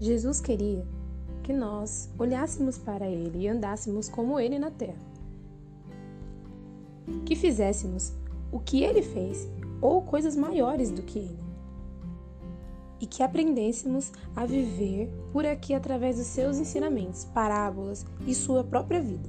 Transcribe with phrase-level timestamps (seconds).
[0.00, 0.86] Jesus queria
[1.42, 4.98] que nós olhássemos para Ele e andássemos como Ele na terra.
[7.24, 8.12] Que fizéssemos
[8.52, 9.48] o que Ele fez
[9.80, 11.38] ou coisas maiores do que Ele.
[13.00, 19.00] E que aprendêssemos a viver por aqui através dos seus ensinamentos, parábolas e sua própria
[19.00, 19.28] vida.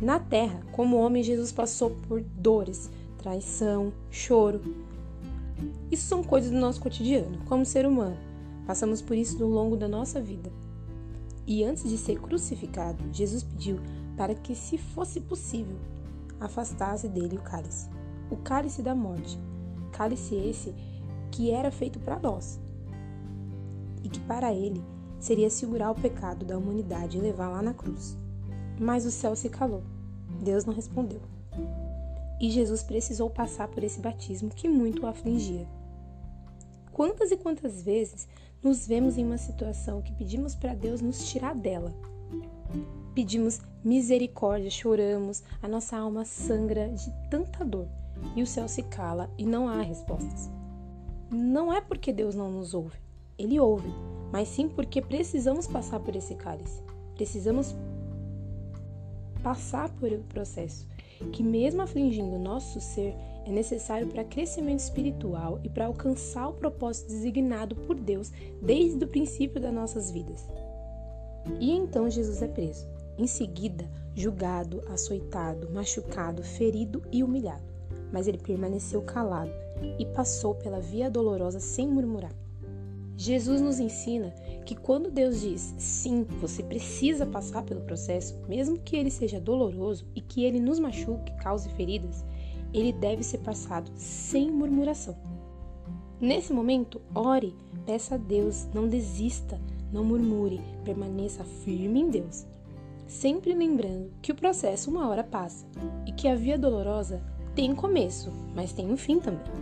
[0.00, 4.60] Na terra, como homem, Jesus passou por dores, traição, choro.
[5.90, 8.29] Isso são coisas do nosso cotidiano, como ser humano.
[8.66, 10.52] Passamos por isso no longo da nossa vida.
[11.46, 13.80] E antes de ser crucificado, Jesus pediu
[14.16, 15.76] para que, se fosse possível,
[16.38, 17.88] afastasse dele o cálice
[18.30, 19.38] o cálice da morte.
[19.92, 20.74] Cálice esse
[21.30, 22.60] que era feito para nós
[24.02, 24.82] e que para ele
[25.18, 28.16] seria segurar o pecado da humanidade e levar lá na cruz.
[28.78, 29.82] Mas o céu se calou.
[30.42, 31.20] Deus não respondeu.
[32.40, 35.68] E Jesus precisou passar por esse batismo que muito o afligia.
[37.00, 38.28] Quantas e quantas vezes
[38.62, 41.94] nos vemos em uma situação que pedimos para Deus nos tirar dela?
[43.14, 47.88] Pedimos misericórdia, choramos, a nossa alma sangra de tanta dor
[48.36, 50.50] e o céu se cala e não há respostas.
[51.30, 52.98] Não é porque Deus não nos ouve,
[53.38, 53.88] Ele ouve,
[54.30, 56.82] mas sim porque precisamos passar por esse cálice.
[57.14, 57.74] Precisamos
[59.42, 60.86] passar por o processo,
[61.32, 67.08] que mesmo afligindo nosso ser, é necessário para crescimento espiritual e para alcançar o propósito
[67.08, 70.46] designado por Deus desde o princípio das nossas vidas.
[71.58, 72.86] E então Jesus é preso,
[73.18, 77.70] em seguida julgado, açoitado, machucado, ferido e humilhado
[78.12, 79.52] mas ele permaneceu calado
[79.98, 82.32] e passou pela via dolorosa sem murmurar.
[83.16, 84.30] Jesus nos ensina
[84.64, 90.06] que quando Deus diz sim, você precisa passar pelo processo, mesmo que ele seja doloroso
[90.14, 92.24] e que ele nos machuque, cause feridas,
[92.72, 95.16] ele deve ser passado sem murmuração.
[96.20, 97.54] Nesse momento, ore,
[97.86, 99.60] peça a Deus, não desista,
[99.92, 102.46] não murmure, permaneça firme em Deus.
[103.06, 105.66] Sempre lembrando que o processo uma hora passa
[106.06, 107.22] e que a via dolorosa
[107.54, 109.52] tem começo, mas tem um fim também.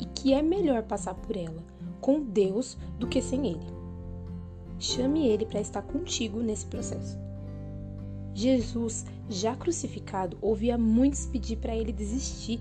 [0.00, 1.62] E que é melhor passar por ela
[2.00, 3.66] com Deus do que sem Ele.
[4.78, 7.18] Chame Ele para estar contigo nesse processo.
[8.36, 12.60] Jesus, já crucificado, ouvia muitos pedir para ele desistir,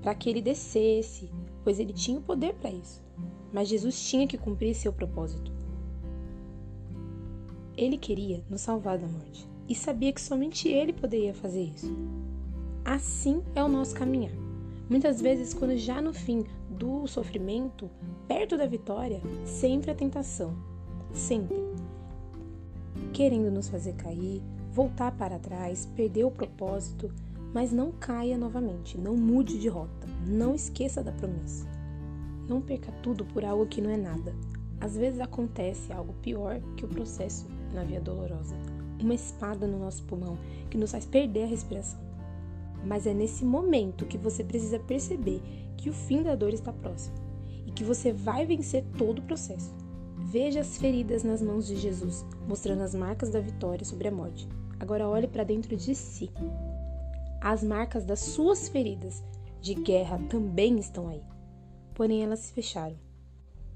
[0.00, 1.28] para que ele descesse,
[1.62, 3.04] pois ele tinha o poder para isso.
[3.52, 5.52] Mas Jesus tinha que cumprir seu propósito.
[7.76, 11.94] Ele queria nos salvar da morte e sabia que somente ele poderia fazer isso.
[12.82, 14.32] Assim é o nosso caminhar.
[14.88, 17.90] Muitas vezes, quando já no fim do sofrimento,
[18.26, 20.56] perto da vitória, sempre a tentação,
[21.12, 21.58] sempre
[23.12, 24.42] querendo nos fazer cair,
[24.78, 27.10] voltar para trás, perder o propósito,
[27.52, 31.66] mas não caia novamente, não mude de rota, não esqueça da promessa.
[32.48, 34.32] Não perca tudo por algo que não é nada.
[34.80, 38.54] Às vezes acontece algo pior que o processo na via dolorosa,
[39.02, 40.38] uma espada no nosso pulmão
[40.70, 41.98] que nos faz perder a respiração.
[42.86, 45.42] Mas é nesse momento que você precisa perceber
[45.76, 47.16] que o fim da dor está próximo
[47.66, 49.74] e que você vai vencer todo o processo.
[50.16, 54.48] Veja as feridas nas mãos de Jesus, mostrando as marcas da vitória sobre a morte.
[54.80, 56.30] Agora olhe para dentro de si.
[57.40, 59.22] As marcas das suas feridas
[59.60, 61.22] de guerra também estão aí.
[61.94, 62.96] Porém, elas se fecharam,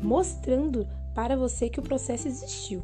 [0.00, 2.82] mostrando para você que o processo existiu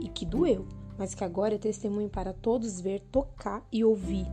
[0.00, 4.26] e que doeu, mas que agora é testemunho para todos ver, tocar e ouvir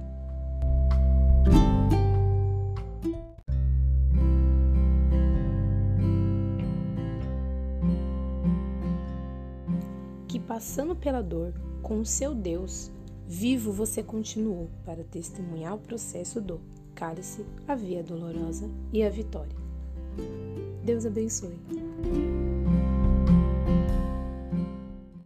[10.55, 12.89] passando pela dor com o seu Deus,
[13.27, 16.59] vivo você continuou para testemunhar o processo do
[16.93, 19.55] cálice, a via dolorosa e a vitória.
[20.83, 21.59] Deus abençoe.